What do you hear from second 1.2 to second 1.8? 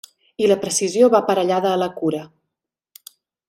aparellada a